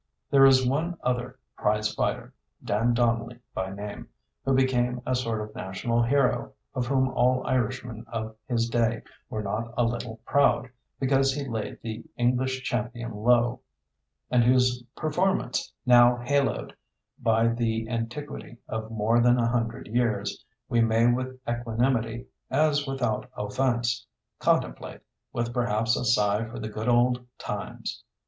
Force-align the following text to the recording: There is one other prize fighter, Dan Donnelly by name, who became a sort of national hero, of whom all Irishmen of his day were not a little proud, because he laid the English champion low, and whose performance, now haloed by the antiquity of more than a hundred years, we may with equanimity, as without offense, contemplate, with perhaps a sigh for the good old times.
There 0.31 0.47
is 0.47 0.67
one 0.67 0.97
other 1.03 1.37
prize 1.55 1.93
fighter, 1.93 2.33
Dan 2.65 2.95
Donnelly 2.95 3.37
by 3.53 3.71
name, 3.71 4.07
who 4.43 4.55
became 4.55 4.99
a 5.05 5.13
sort 5.13 5.39
of 5.41 5.53
national 5.53 6.01
hero, 6.01 6.53
of 6.73 6.87
whom 6.87 7.09
all 7.09 7.45
Irishmen 7.45 8.03
of 8.07 8.35
his 8.47 8.67
day 8.67 9.03
were 9.29 9.43
not 9.43 9.71
a 9.77 9.83
little 9.83 10.19
proud, 10.25 10.69
because 10.99 11.33
he 11.35 11.47
laid 11.47 11.77
the 11.83 12.03
English 12.17 12.63
champion 12.63 13.13
low, 13.13 13.59
and 14.31 14.43
whose 14.43 14.81
performance, 14.95 15.71
now 15.85 16.15
haloed 16.17 16.73
by 17.19 17.49
the 17.49 17.87
antiquity 17.87 18.57
of 18.67 18.89
more 18.89 19.19
than 19.19 19.37
a 19.37 19.49
hundred 19.49 19.85
years, 19.85 20.43
we 20.67 20.81
may 20.81 21.05
with 21.05 21.39
equanimity, 21.47 22.25
as 22.49 22.87
without 22.87 23.29
offense, 23.37 24.07
contemplate, 24.39 25.01
with 25.31 25.53
perhaps 25.53 25.95
a 25.95 26.05
sigh 26.05 26.43
for 26.43 26.57
the 26.57 26.69
good 26.69 26.89
old 26.89 27.23
times. 27.37 28.03